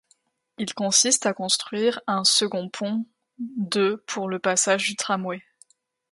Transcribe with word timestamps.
Ils 0.57 0.73
consistent 0.73 1.27
à 1.27 1.33
construire 1.35 2.01
un 2.07 2.23
second 2.23 2.69
pont 2.69 3.05
de 3.37 4.03
pour 4.07 4.27
le 4.29 4.39
passage 4.39 4.87
du 4.89 4.95
tramway. 4.95 5.43